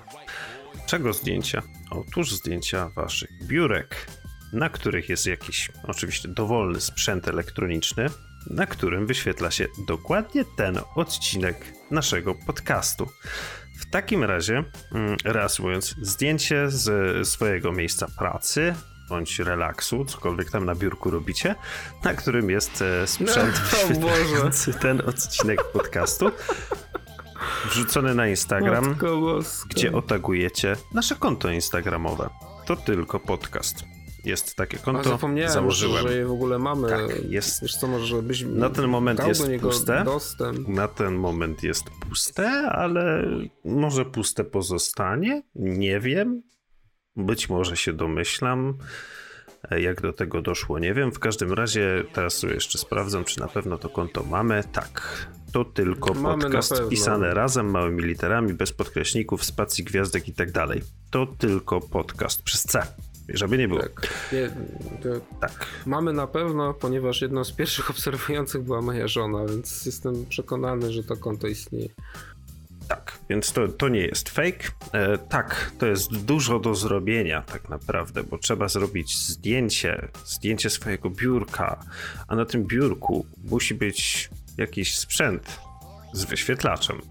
[0.86, 1.62] Czego zdjęcia?
[1.92, 4.08] Otóż zdjęcia waszych biurek,
[4.54, 8.10] na których jest jakiś oczywiście dowolny sprzęt elektroniczny,
[8.48, 13.08] na którym wyświetla się dokładnie ten odcinek naszego podcastu.
[13.80, 18.76] W takim razie, mm, reasumując, zdjęcie z swojego miejsca pracy,
[19.10, 21.56] bądź relaksu, cokolwiek tam na biurku robicie,
[22.04, 23.62] na którym jest e, sprzęt
[24.02, 26.32] No, ten odcinek podcastu.
[27.70, 28.96] Wrzucony na Instagram,
[29.70, 32.30] gdzie otagujecie nasze konto instagramowe.
[32.66, 33.99] To tylko podcast.
[34.26, 36.08] Jest takie A konto, zapomniałem, założyłem.
[36.08, 36.90] że je w ogóle mamy.
[36.90, 37.62] Tak, jest.
[37.62, 40.04] Wiesz co, może byś Na ten moment jest puste.
[40.06, 40.68] dostęp.
[40.68, 43.28] Na ten moment jest puste, ale
[43.66, 45.44] może puste pozostanie?
[45.56, 46.42] Nie wiem.
[47.16, 48.78] Być może się domyślam.
[49.72, 51.12] E, Jak do tego doszło, nie wiem.
[51.12, 54.64] W każdym razie teraz sobie jeszcze sprawdzam, czy na pewno to konto mamy.
[54.72, 55.28] Tak.
[55.54, 60.82] To tylko Mamy podcast pisane razem, małymi literami, bez podkreśników, spacji, gwiazdek i tak dalej.
[61.12, 62.88] To tylko podcast przez C.
[63.34, 63.80] Żeby nie było.
[63.80, 64.30] Tak.
[64.32, 64.50] Nie,
[65.42, 65.66] Tak.
[65.86, 71.04] mamy na pewno, ponieważ jedną z pierwszych obserwujących była moja żona, więc jestem przekonany, że
[71.04, 71.90] to konto istnieje.
[72.88, 74.68] Tak, więc to, to nie jest fake.
[74.94, 81.10] E, tak, to jest dużo do zrobienia tak naprawdę, bo trzeba zrobić zdjęcie, zdjęcie swojego
[81.10, 81.80] biurka,
[82.28, 85.60] a na tym biurku musi być jakiś sprzęt
[86.14, 87.02] z wyświetlaczem,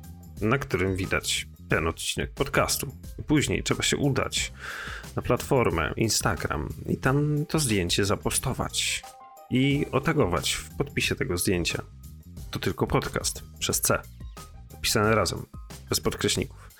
[0.41, 2.95] na którym widać ten odcinek podcastu.
[3.27, 4.53] Później trzeba się udać
[5.19, 9.03] na platformę Instagram i tam to zdjęcie zapostować
[9.51, 11.83] i otagować w podpisie tego zdjęcia.
[12.51, 14.03] To tylko podcast przez C
[14.81, 15.47] pisane razem,
[15.89, 16.71] bez podkreśników.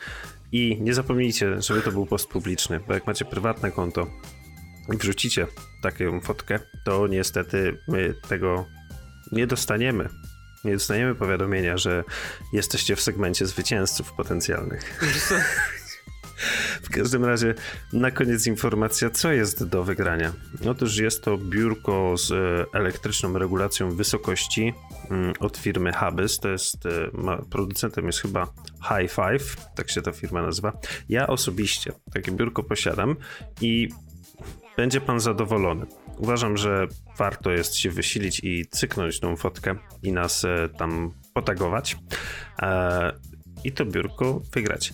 [0.53, 4.07] I nie zapomnijcie, żeby to był post publiczny, bo jak macie prywatne konto
[4.95, 5.47] i wrzucicie
[5.83, 8.67] taką fotkę, to niestety my tego
[9.33, 10.09] nie dostaniemy.
[10.65, 12.05] Nie dostaniemy powiadomienia, że
[12.53, 15.01] jesteście w segmencie zwycięzców potencjalnych.
[16.83, 17.55] W każdym razie,
[17.93, 20.33] na koniec informacja, co jest do wygrania.
[20.71, 24.75] Otóż jest to biurko z e, elektryczną regulacją wysokości
[25.11, 26.39] mm, od firmy Hubis.
[26.39, 26.91] To jest, e,
[27.51, 28.47] producentem jest chyba
[28.89, 30.73] High Five, tak się ta firma nazywa.
[31.09, 33.17] Ja osobiście takie biurko posiadam
[33.61, 33.89] i
[34.77, 35.87] będzie pan zadowolony.
[36.19, 36.87] Uważam, że
[37.19, 41.97] warto jest się wysilić i cyknąć tą fotkę i nas e, tam potagować
[43.65, 44.93] i to biurko wygrać.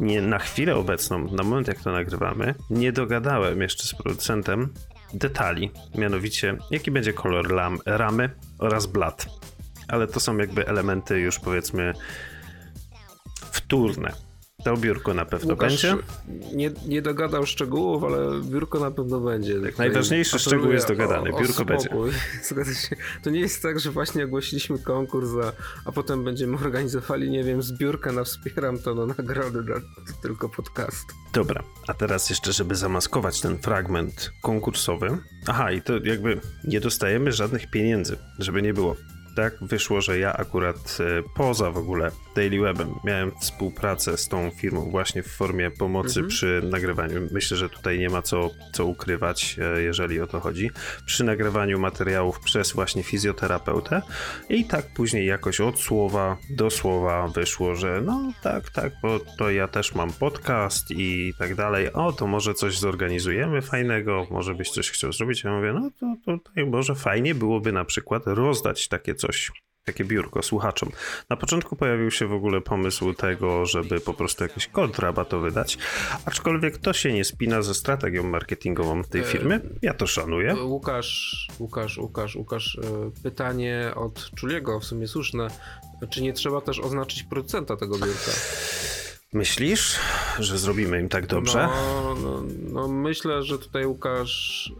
[0.00, 4.72] Nie, na chwilę obecną, na moment jak to nagrywamy, nie dogadałem jeszcze z producentem
[5.14, 9.26] detali, mianowicie jaki będzie kolor lam, ramy oraz blat.
[9.88, 11.92] Ale to są jakby elementy już powiedzmy
[13.52, 14.12] wtórne.
[14.64, 16.04] To biurko na pewno Łukasz będzie.
[16.54, 19.54] Nie, nie dogadał szczegółów, ale biurko na pewno będzie.
[19.54, 21.34] Tutaj najważniejszy szczegół jest dogadany.
[21.34, 21.88] o Biurko będzie.
[22.48, 22.96] Zgadza się.
[23.22, 25.52] To nie jest tak, że właśnie ogłosiliśmy konkurs, a,
[25.88, 29.76] a potem będziemy organizowali, nie wiem, zbiórkę na Wspieram to na nagrody dla
[30.22, 31.06] tylko podcast.
[31.32, 35.18] Dobra, a teraz jeszcze, żeby zamaskować ten fragment konkursowy.
[35.46, 38.96] Aha, i to jakby nie dostajemy żadnych pieniędzy, żeby nie było.
[39.36, 44.50] Tak wyszło, że ja akurat e, poza w ogóle Daily Webem miałem współpracę z tą
[44.50, 47.28] firmą właśnie w formie pomocy przy nagrywaniu.
[47.32, 50.70] Myślę, że tutaj nie ma co, co ukrywać, e, jeżeli o to chodzi.
[51.06, 54.02] Przy nagrywaniu materiałów przez właśnie fizjoterapeutę
[54.48, 59.50] i tak później jakoś od słowa do słowa wyszło, że no tak, tak, bo to
[59.50, 61.92] ja też mam podcast i tak dalej.
[61.92, 65.44] O, to może coś zorganizujemy fajnego, może byś coś chciał zrobić.
[65.44, 69.50] Ja mówię, no to tutaj może fajnie byłoby na przykład rozdać takie coś.
[69.84, 70.90] Takie biurko słuchaczom.
[71.30, 75.78] Na początku pojawił się w ogóle pomysł tego, żeby po prostu jakiś kod rabatowy dać,
[76.24, 79.60] aczkolwiek to się nie spina ze strategią marketingową tej firmy.
[79.82, 80.54] Ja to szanuję.
[80.54, 85.48] Łukasz, Łukasz, Łukasz, Łukasz, e, pytanie od Czuliego, w sumie słuszne.
[86.10, 88.30] Czy nie trzeba też oznaczyć producenta tego biurka?
[89.32, 89.98] Myślisz,
[90.38, 91.68] że zrobimy im tak dobrze?
[91.68, 94.72] No, no, no myślę, że tutaj Łukasz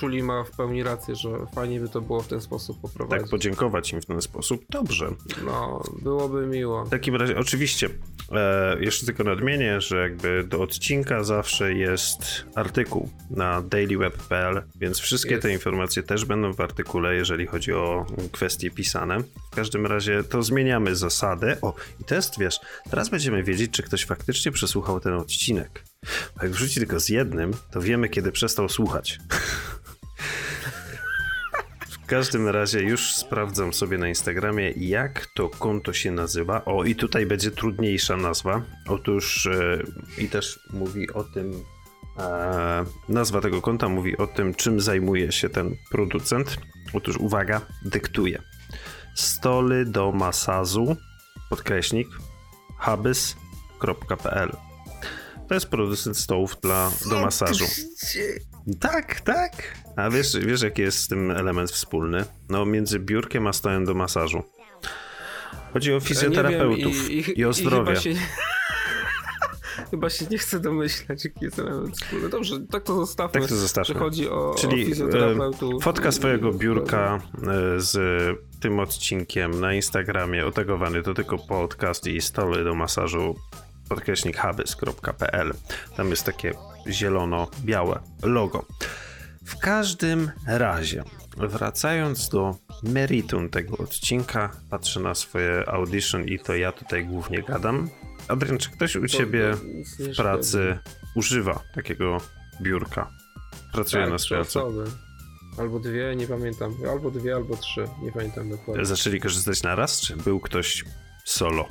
[0.00, 3.30] Czuli ma w pełni rację, że fajnie by to było w ten sposób tak, poprowadzić.
[3.30, 4.64] podziękować im w ten sposób.
[4.70, 5.10] Dobrze.
[5.46, 6.84] No, byłoby miło.
[6.84, 7.88] W takim razie, oczywiście,
[8.32, 15.30] e, jeszcze tylko nadmienię, że jakby do odcinka zawsze jest artykuł na dailyweb.pl, więc wszystkie
[15.30, 15.42] Jest.
[15.42, 19.18] te informacje też będą w artykule, jeżeli chodzi o kwestie pisane.
[19.52, 21.56] W każdym razie to zmieniamy zasadę.
[21.62, 22.60] O, i test, wiesz,
[22.90, 25.84] teraz będziemy wiedzieć, czy ktoś faktycznie przesłuchał ten odcinek.
[26.36, 29.18] Bo jak wrzuci tylko z jednym, to wiemy, kiedy przestał słuchać.
[32.10, 36.64] Każdym razie już sprawdzam sobie na Instagramie, jak to konto się nazywa.
[36.64, 38.62] O, i tutaj będzie trudniejsza nazwa.
[38.88, 39.82] Otóż e,
[40.18, 41.64] i też mówi o tym.
[42.18, 46.56] E, nazwa tego konta mówi o tym, czym zajmuje się ten producent.
[46.92, 48.42] Otóż uwaga, dyktuje.
[49.14, 50.96] Stoly do masażu,
[51.50, 52.08] podkreśnik,
[52.78, 54.56] hubys.pl.
[55.48, 57.64] To jest producent stołów dla, do masażu.
[58.80, 59.78] Tak, tak.
[59.96, 62.24] A wiesz, wiesz, jaki jest z tym element wspólny?
[62.48, 64.42] No, między biurkiem a stołem do masażu.
[65.72, 67.90] Chodzi o fizjoterapeutów wiem, i, o zdrowie.
[67.94, 68.14] chyba się...
[69.90, 72.28] Chyba się nie chcę domyślać, jaki jest element wspólny.
[72.28, 73.40] Dobrze, tak to zostawmy.
[73.40, 73.94] Tak to zostawmy.
[73.94, 75.82] Chodzi o, Czyli o fizjoterapeutów.
[75.84, 77.98] fotka swojego biurka e, z
[78.60, 83.36] tym odcinkiem na Instagramie otagowany to tylko podcast i stoły do masażu
[83.90, 85.52] podkreśnik habys.pl.
[85.96, 86.52] Tam jest takie
[86.86, 88.66] zielono-białe logo.
[89.44, 91.04] W każdym razie,
[91.36, 97.90] wracając do meritum tego odcinka, patrzę na swoje audition i to ja tutaj głównie gadam.
[98.28, 99.54] Adrian, czy ktoś u ciebie
[99.98, 100.78] w pracy
[101.14, 102.18] używa takiego
[102.62, 103.10] biurka?
[103.72, 104.44] Pracuje tak, na swojej.
[105.58, 106.74] Albo dwie, nie pamiętam.
[106.90, 108.84] Albo dwie, albo trzy, nie pamiętam dokładnie.
[108.84, 110.84] Zaczęli korzystać na raz, czy był ktoś
[111.24, 111.68] solo?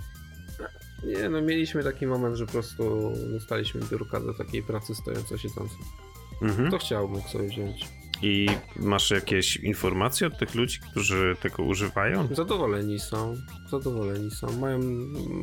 [1.03, 5.75] Nie, no mieliśmy taki moment, że po prostu dostaliśmy biurka do takiej pracy stojąco siedząco.
[6.41, 6.67] Mhm.
[6.67, 7.87] Kto chciał, mógł sobie wziąć.
[8.21, 12.27] I masz jakieś informacje od tych ludzi, którzy tego używają?
[12.31, 13.35] Zadowoleni są,
[13.69, 14.59] zadowoleni są.
[14.59, 14.79] Mają,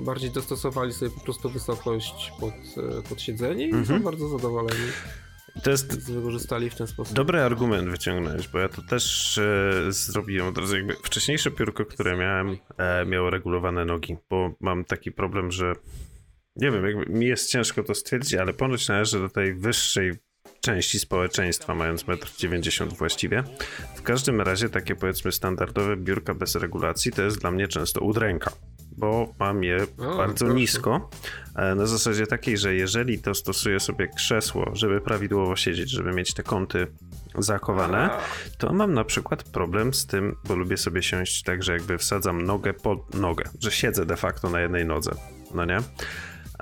[0.05, 3.87] bardziej dostosowali sobie po prostu wysokość pod, e, pod siedzenie i mhm.
[3.87, 4.91] są bardzo zadowoleni.
[5.63, 7.17] To jest wykorzystali w ten sposób.
[7.17, 10.77] Dobry argument wyciągnąć, bo ja to też e, zrobiłem od razu.
[10.77, 15.73] Jakby wcześniejsze piórko, które miałem, e, miało regulowane nogi, bo mam taki problem, że
[16.57, 20.13] nie wiem, jakby mi jest ciężko to stwierdzić, ale ponoć należy do tej wyższej
[20.61, 23.43] części społeczeństwa, mając 1,90 m właściwie.
[23.97, 28.53] W każdym razie takie powiedzmy standardowe biurka bez regulacji to jest dla mnie często udręka
[28.97, 30.61] bo mam je o, bardzo proszę.
[30.61, 31.11] nisko.
[31.57, 36.35] E, na zasadzie takiej, że jeżeli to stosuję sobie krzesło, żeby prawidłowo siedzieć, żeby mieć
[36.35, 36.87] te kąty
[37.39, 38.11] zachowane,
[38.59, 42.43] to mam na przykład problem z tym, bo lubię sobie siąść tak, że jakby wsadzam
[42.43, 45.11] nogę pod nogę, że siedzę de facto na jednej nodze.
[45.55, 45.79] No nie?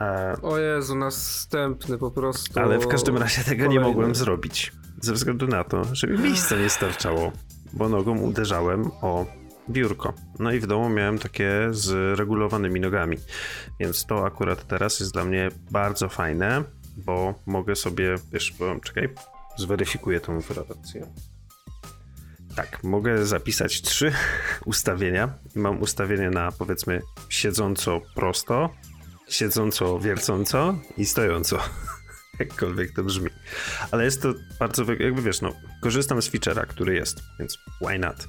[0.00, 2.60] E, o Jezu, następny po prostu.
[2.60, 3.74] Ale w każdym razie tego Kolejny.
[3.74, 4.72] nie mogłem zrobić.
[5.00, 7.32] Ze względu na to, że mi miejsca nie starczało,
[7.72, 9.26] bo nogą uderzałem o
[9.70, 10.14] biurko.
[10.38, 13.16] No i w domu miałem takie z regulowanymi nogami.
[13.80, 16.64] Więc to akurat teraz jest dla mnie bardzo fajne,
[16.96, 19.08] bo mogę sobie, wiesz, bo, czekaj,
[19.56, 21.06] zweryfikuję tą informację.
[22.56, 24.12] Tak, mogę zapisać trzy
[24.64, 25.28] ustawienia.
[25.54, 28.70] Mam ustawienie na powiedzmy siedząco prosto,
[29.28, 31.58] siedząco wiercąco i stojąco.
[32.38, 33.30] Jakkolwiek to brzmi.
[33.90, 38.26] Ale jest to bardzo, jakby wiesz, no, korzystam z feature'a, który jest, więc why not?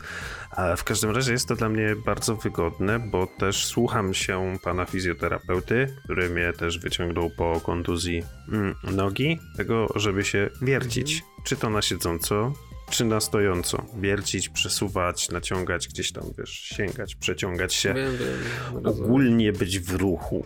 [0.52, 4.86] A w każdym razie jest to dla mnie bardzo wygodne, bo też słucham się pana
[4.86, 11.14] fizjoterapeuty, który mnie też wyciągnął po kontuzji mm, nogi, tego, żeby się wiercić.
[11.14, 11.44] Mhm.
[11.44, 12.54] Czy to na siedząco,
[12.90, 13.86] czy na stojąco.
[13.98, 17.94] Wiercić, przesuwać, naciągać gdzieś tam, wiesz, sięgać, przeciągać się.
[17.94, 20.46] Wiem, wiem, Ogólnie być w ruchu,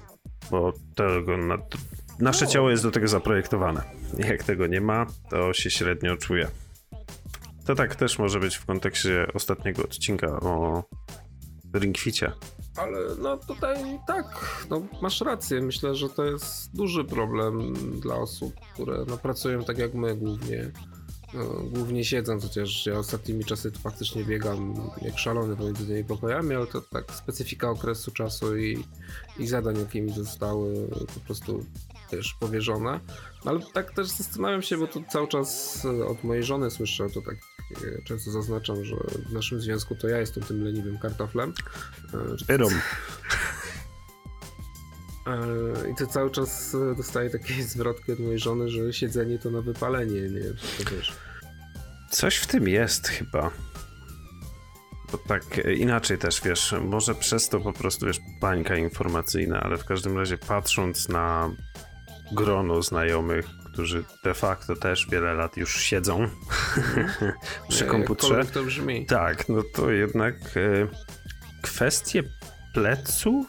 [0.51, 1.57] bo tego na,
[2.19, 3.81] nasze ciało jest do tego zaprojektowane.
[4.17, 6.47] Jak tego nie ma, to się średnio czuje.
[7.65, 10.83] To tak też może być w kontekście ostatniego odcinka o
[11.73, 12.31] ringficie.
[12.75, 14.25] Ale no tutaj tak,
[14.69, 15.61] no masz rację.
[15.61, 20.71] Myślę, że to jest duży problem dla osób, które no, pracują tak jak my głównie
[21.33, 26.55] no, głównie siedząc, chociaż ja ostatnimi czasy to faktycznie biegam jak szalony pomiędzy tymi pokojami,
[26.55, 28.83] ale to tak specyfika okresu czasu i,
[29.39, 31.65] i zadań, jakie mi zostały po prostu
[32.09, 32.99] też powierzone.
[33.45, 37.21] No, ale tak też zastanawiam się, bo to cały czas od mojej żony słyszę, to
[37.21, 37.35] tak
[37.71, 38.95] e, często zaznaczam, że
[39.29, 41.53] w naszym związku to ja jestem tym leniwym kartoflem.
[42.49, 42.73] Erom.
[45.91, 50.21] I to cały czas dostaję takie zwrotki od mojej żony, że siedzenie to na wypalenie,
[50.21, 50.43] nie?
[50.43, 51.13] To wiesz.
[52.11, 53.51] Coś w tym jest chyba.
[55.11, 55.43] Bo tak
[55.77, 60.37] inaczej też, wiesz, może przez to po prostu, wiesz, bańka informacyjna, ale w każdym razie
[60.37, 61.51] patrząc na
[62.31, 66.27] grono znajomych, którzy de facto też wiele lat już siedzą
[67.69, 68.45] przy komputerze.
[68.45, 69.05] to brzmi.
[69.05, 70.87] Tak, no to jednak e,
[71.61, 72.23] kwestie
[72.73, 73.47] pleców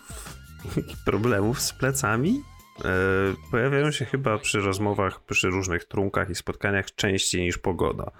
[1.04, 2.42] problemów z plecami
[2.78, 2.90] e,
[3.50, 8.10] pojawiają się chyba przy rozmowach, przy różnych trunkach i spotkaniach częściej niż pogoda.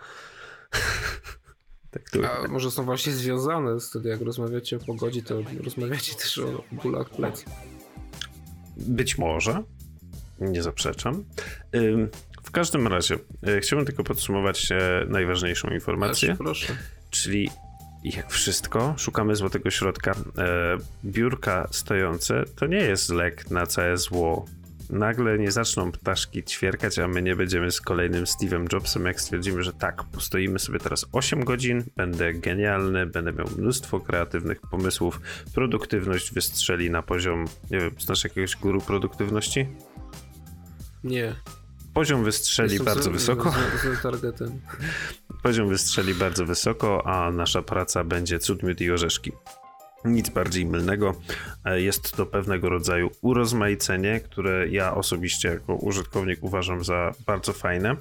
[1.90, 2.02] tak.
[2.24, 6.64] A może są właśnie związane z tym, jak rozmawiacie o pogodzie, to rozmawiacie też o
[6.72, 7.44] bólach plecy.
[8.76, 9.62] Być może.
[10.40, 11.24] Nie zaprzeczam.
[12.42, 14.68] W każdym razie, e, chciałbym tylko podsumować
[15.08, 16.36] najważniejszą informację.
[16.38, 16.76] proszę.
[17.10, 17.50] Czyli
[18.04, 20.12] jak wszystko, szukamy złotego środka.
[20.12, 20.16] E,
[21.04, 24.44] biurka stojące to nie jest lek na całe zło.
[24.90, 29.62] Nagle nie zaczną ptaszki ćwierkać, a my nie będziemy z kolejnym Steve'em Jobsem, jak stwierdzimy,
[29.62, 35.20] że tak, postoimy sobie teraz 8 godzin, będę genialny, będę miał mnóstwo kreatywnych pomysłów,
[35.54, 39.66] produktywność wystrzeli na poziom, nie wiem, znasz jakiegoś guru produktywności?
[41.04, 41.34] Nie.
[41.94, 43.50] Poziom wystrzeli Jestem bardzo z, wysoko.
[43.50, 44.60] Z, z targetem.
[45.42, 49.32] Poziom wystrzeli bardzo wysoko, a nasza praca będzie cud, miód i orzeszki.
[50.04, 51.14] Nic bardziej mylnego.
[51.64, 57.96] E, jest to pewnego rodzaju urozmaicenie, które ja osobiście jako użytkownik uważam za bardzo fajne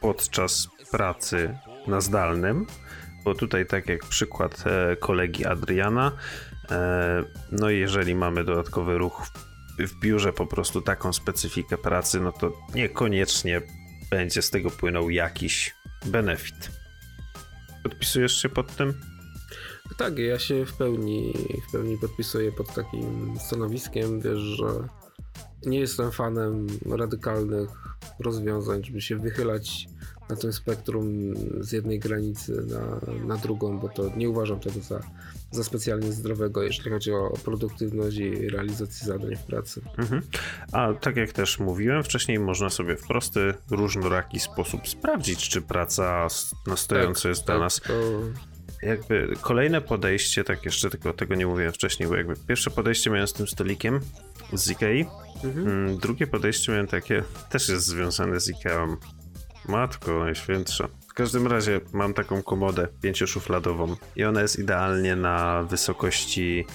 [0.00, 2.66] podczas pracy na zdalnym,
[3.24, 6.12] bo tutaj tak jak przykład e, kolegi Adriana,
[6.70, 9.51] e, no jeżeli mamy dodatkowy ruch w
[10.00, 13.62] biurze, po prostu taką specyfikę pracy, no to niekoniecznie
[14.10, 15.74] będzie z tego płynął jakiś
[16.06, 16.70] benefit.
[17.82, 18.94] Podpisujesz się pod tym?
[19.98, 21.32] Tak, ja się w pełni,
[21.68, 24.66] w pełni podpisuję pod takim stanowiskiem, wiesz, że
[25.66, 27.70] nie jestem fanem radykalnych
[28.18, 29.88] rozwiązań, żeby się wychylać
[30.32, 35.00] na tym spektrum z jednej granicy na, na drugą, bo to nie uważam tego za,
[35.50, 39.80] za specjalnie zdrowego, jeśli chodzi o produktywność i realizację zadań w pracy.
[39.98, 40.22] Mhm.
[40.72, 46.26] A tak jak też mówiłem wcześniej, można sobie w prosty, różnoraki sposób sprawdzić, czy praca
[46.66, 47.80] na stojąco tak, jest tak, dla nas.
[47.80, 47.92] To
[48.82, 53.26] jakby kolejne podejście, tak jeszcze tylko tego nie mówiłem wcześniej, bo jakby pierwsze podejście miałem
[53.28, 54.00] z tym stolikiem
[54.52, 55.06] z Ikei,
[55.44, 55.68] mhm.
[55.68, 58.96] Mm, drugie podejście miałem takie, też jest związane z Ikeą.
[59.68, 60.88] Matko najświętsza.
[61.08, 66.66] W każdym razie mam taką komodę pięcioszufladową i ona jest idealnie na wysokości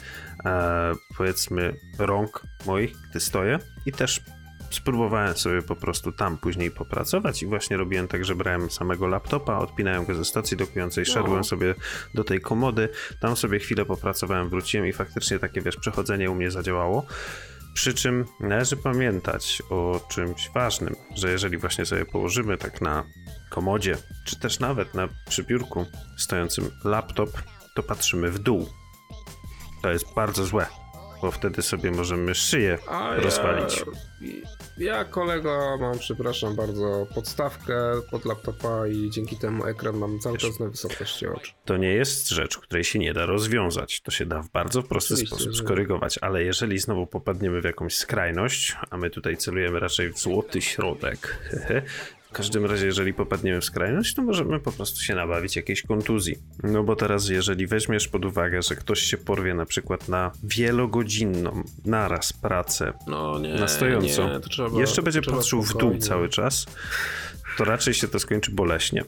[0.45, 4.21] e, powiedzmy rąk moich, gdy stoję i też
[4.69, 9.57] spróbowałem sobie po prostu tam później popracować i właśnie robiłem tak, że brałem samego laptopa,
[9.57, 11.13] odpinałem go ze stacji dokującej, no.
[11.13, 11.75] szedłem sobie
[12.13, 16.51] do tej komody, tam sobie chwilę popracowałem, wróciłem i faktycznie takie, wiesz, przechodzenie u mnie
[16.51, 17.05] zadziałało.
[17.77, 23.03] Przy czym należy pamiętać o czymś ważnym, że jeżeli właśnie sobie położymy tak na
[23.49, 25.85] komodzie, czy też nawet na przybiórku
[26.17, 27.29] stojącym laptop,
[27.75, 28.69] to patrzymy w dół.
[29.81, 30.65] To jest bardzo złe
[31.21, 33.83] bo wtedy sobie możemy szyję A rozwalić.
[34.21, 34.31] Ja,
[34.77, 37.75] ja kolego mam, przepraszam bardzo, podstawkę
[38.11, 41.53] pod laptopa i dzięki temu ekran mam cały czas na wysokości oczu.
[41.65, 44.01] To nie jest rzecz, której się nie da rozwiązać.
[44.01, 47.95] To się da w bardzo prosty Oczywiście, sposób skorygować, ale jeżeli znowu popadniemy w jakąś
[47.95, 51.39] skrajność, a my tutaj celujemy raczej w złoty środek,
[52.29, 56.35] W każdym razie, jeżeli popadniemy w skrajność, to możemy po prostu się nabawić jakiejś kontuzji.
[56.63, 61.63] No bo teraz, jeżeli weźmiesz pod uwagę, że ktoś się porwie na przykład na wielogodzinną
[61.85, 66.65] naraz pracę no nie, na stojąco, nie, trzeba, jeszcze będzie patrzył w dół cały czas,
[67.57, 69.03] to raczej się to skończy boleśnie.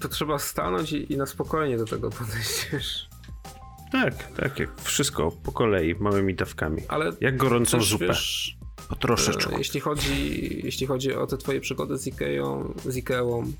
[0.00, 3.08] To trzeba stanąć i, i na spokojnie do tego podejść.
[3.92, 6.82] Tak, tak, jak wszystko po kolei, małymi dawkami.
[6.88, 8.06] Ale jak gorącą zupę.
[8.06, 8.57] Wiesz,
[8.88, 9.54] po troszeczkę.
[9.54, 13.52] E, jeśli chodzi, jeśli chodzi o te twoje przygody z Ikeą, z Ikeą,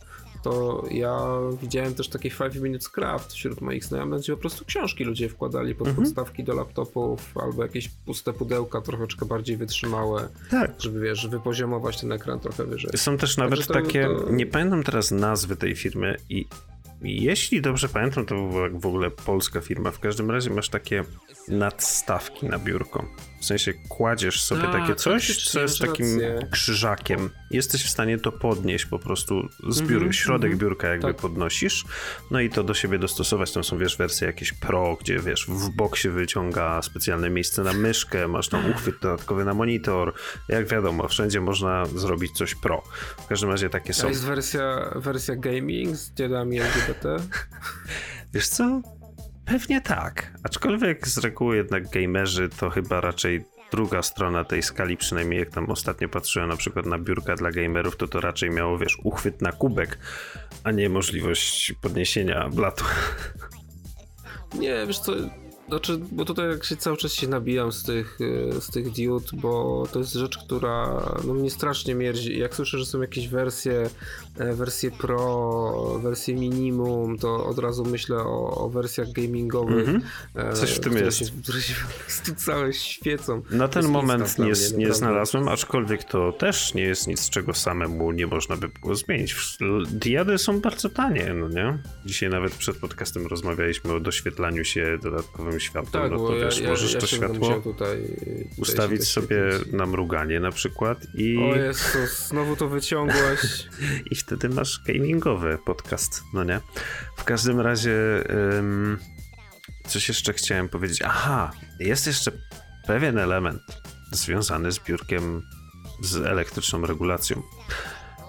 [0.43, 1.19] to ja
[1.63, 5.75] widziałem też taki 5 Minutes Craft wśród moich znajomych, gdzie po prostu książki ludzie wkładali
[5.75, 6.05] pod mhm.
[6.05, 10.71] podstawki do laptopów albo jakieś puste pudełka troszeczkę bardziej wytrzymałe, tak.
[10.79, 12.91] żeby wiesz, wypoziomować ten ekran trochę wyżej.
[12.97, 14.31] Są też nawet to, takie, to...
[14.31, 16.47] nie pamiętam teraz nazwy tej firmy i
[17.03, 19.91] jeśli dobrze pamiętam, to była w ogóle polska firma.
[19.91, 21.05] W każdym razie masz takie
[21.49, 23.05] nadstawki na biurko.
[23.41, 26.21] W sensie kładziesz sobie A, takie coś, co jest takim
[26.51, 27.31] krzyżakiem.
[27.51, 30.61] Jesteś w stanie to podnieść po prostu z biur, mm -hmm, środek mm -hmm.
[30.61, 31.17] biurka jakby tak.
[31.17, 31.85] podnosisz,
[32.31, 33.53] no i to do siebie dostosować.
[33.53, 37.73] Tam są, wiesz, wersje jakieś pro, gdzie, wiesz, w bok się wyciąga specjalne miejsce na
[37.73, 40.15] myszkę, masz tam uchwyt dodatkowy na monitor.
[40.49, 42.83] Jak wiadomo, wszędzie można zrobić coś pro.
[43.19, 44.07] W każdym razie takie są.
[44.07, 47.17] A jest wersja, wersja gaming z dziadami LGBT?
[48.35, 48.83] Wiesz co?
[49.49, 50.33] Pewnie tak.
[50.43, 55.71] Aczkolwiek z reguły jednak gamerzy to chyba raczej druga strona tej skali, przynajmniej jak tam
[55.71, 59.53] ostatnio patrzyłem na przykład na biurka dla gamerów, to to raczej miało, wiesz, uchwyt na
[59.53, 59.99] kubek,
[60.65, 62.85] a nie możliwość podniesienia blatu.
[64.59, 65.13] Nie, wiesz co,
[65.69, 68.19] znaczy, bo tutaj jak się cały czas się nabijam z tych,
[68.57, 72.39] e, z tych diod, bo to jest rzecz, która no, mnie strasznie mierzi.
[72.39, 73.91] Jak słyszę, że są jakieś wersje,
[74.39, 79.89] e, wersje pro, wersje minimum, to od razu myślę o, o wersjach gamingowych.
[79.89, 80.01] Mm
[80.35, 80.53] -hmm.
[80.53, 81.19] Coś w tym jest.
[81.19, 83.43] Się, które się po prostu całe świecą.
[83.51, 88.13] Na ten moment nie, mnie, nie znalazłem, aczkolwiek to też nie jest nic, czego samemu
[88.13, 89.37] nie można by było zmienić.
[89.91, 91.79] Diady są bardzo tanie, no nie?
[92.07, 96.71] Dzisiaj nawet przed podcastem rozmawialiśmy o doświetlaniu się dodatkowym światło, tak, no to wiesz, ja,
[96.71, 99.39] możesz ja, to światło tutaj, tutaj ustawić sobie
[99.73, 101.39] na mruganie na przykład i...
[101.39, 103.69] O Jezus, znowu to wyciągłeś.
[104.11, 106.61] I wtedy masz gamingowy podcast, no nie?
[107.17, 107.95] W każdym razie
[108.55, 108.99] um,
[109.87, 111.03] coś jeszcze chciałem powiedzieć.
[111.05, 112.33] Aha, jest jeszcze
[112.87, 113.63] pewien element
[114.13, 115.43] związany z biurkiem
[116.03, 117.43] z elektryczną regulacją.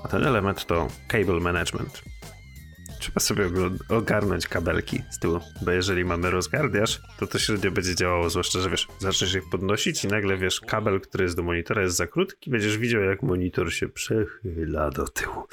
[0.04, 2.02] A ten element to cable management
[3.10, 3.50] trzeba sobie
[3.90, 8.70] ogarnąć kabelki z tyłu, bo jeżeli mamy rozgardiasz, to to średnio będzie działało, zwłaszcza, że
[8.70, 12.50] wiesz, zaczniesz ich podnosić i nagle wiesz, kabel, który jest do monitora jest za krótki,
[12.50, 15.44] będziesz widział, jak monitor się przechyla do tyłu.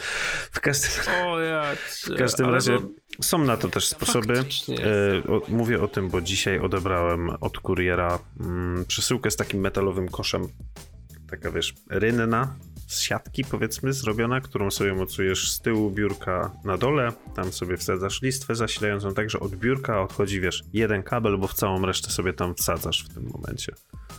[0.53, 1.65] W każdym, o, ja
[2.05, 2.79] w każdym razie
[3.21, 4.35] są na to też sposoby.
[4.39, 10.09] E, o, mówię o tym, bo dzisiaj odebrałem od kuriera mm, przesyłkę z takim metalowym
[10.09, 10.49] koszem.
[11.31, 12.57] Taka wiesz, rynna,
[12.87, 18.23] z siatki powiedzmy zrobiona, którą sobie mocujesz z tyłu biurka na dole, tam sobie wsadzasz
[18.23, 22.55] listwę zasilającą, także od biurka odchodzi, wiesz, jeden kabel, bo w całą resztę sobie tam
[22.55, 23.73] wsadzasz w tym momencie.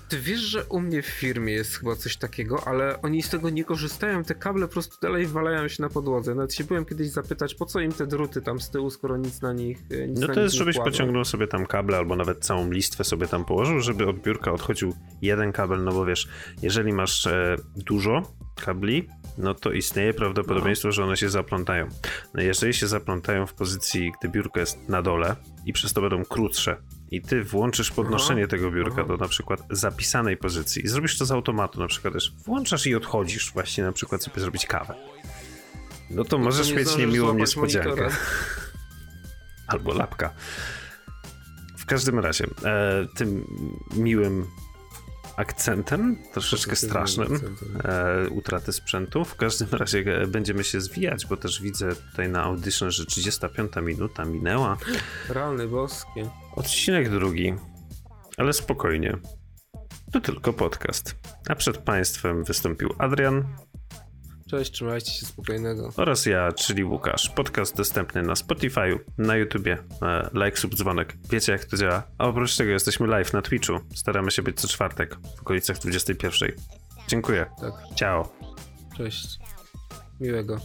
[0.10, 3.50] Ty wiesz, że u mnie w firmie jest chyba coś takiego, ale oni z tego
[3.50, 6.36] nie korzystają, te kable po prostu dalej walają się na podłodze.
[6.36, 9.42] Nawet się byłem kiedyś zapytać, po co im te druty tam z tyłu, skoro nic
[9.42, 12.72] na nich e, nic No to jest, żebyś pociągnął sobie tam kable, albo nawet całą
[12.72, 16.28] listwę sobie tam położył, żeby od biurka odchodził jeden kabel, no bo wiesz,
[16.62, 18.24] jeżeli masz e, dużo
[18.62, 20.92] kabli, no to istnieje prawdopodobieństwo, no.
[20.92, 21.88] że one się zaplątają.
[22.34, 25.36] No jeżeli się zaplątają w pozycji, gdy biurko jest na dole
[25.66, 26.78] i przez to będą krótsze
[27.12, 28.50] i ty włączysz podnoszenie Aha.
[28.50, 29.08] tego biurka Aha.
[29.08, 32.96] do na przykład zapisanej pozycji i zrobisz to z automatu, na przykład też włączasz i
[32.96, 34.96] odchodzisz właśnie na przykład sobie zrobić kawę.
[36.10, 37.90] No to no możesz to nie mieć niemiłą niespodziankę.
[37.90, 38.16] Monitora.
[39.68, 40.34] Albo lapka.
[41.78, 43.46] W każdym razie, e, tym
[43.96, 44.46] miłym
[45.38, 47.40] akcentem, troszeczkę strasznym,
[47.84, 49.26] e, utraty sprzętu.
[49.26, 53.72] W każdym razie e, będziemy się zwijać, bo też widzę tutaj na audition, że 35
[53.82, 54.78] minuta minęła.
[55.30, 56.30] Realny boskie.
[56.56, 57.54] Odcinek drugi,
[58.38, 59.18] ale spokojnie.
[60.12, 61.16] To tylko podcast.
[61.50, 63.46] A przed Państwem wystąpił Adrian.
[64.48, 65.90] Cześć, trzymajcie się spokojnego.
[65.98, 67.30] Oraz ja, czyli Łukasz.
[67.30, 69.78] Podcast dostępny na Spotify, na YouTubie.
[70.02, 71.18] E, like, sub, dzwonek.
[71.30, 72.04] Wiecie jak to działa.
[72.18, 73.74] A oprócz tego jesteśmy live na Twitchu.
[73.96, 76.52] Staramy się być co czwartek w okolicach 21.
[77.08, 77.46] Dziękuję.
[77.62, 77.74] Tak.
[77.96, 78.30] Ciao.
[78.98, 79.40] Cześć.
[80.20, 80.58] Miłego.